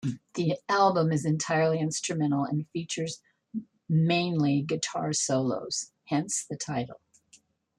The 0.33 0.57
album 0.67 1.11
is 1.11 1.25
entirely 1.25 1.79
instrumental 1.79 2.43
and 2.43 2.67
features 2.71 3.21
mainly 3.87 4.63
guitar 4.63 5.13
solos, 5.13 5.91
hence 6.07 6.43
the 6.43 6.57
title. 6.57 6.99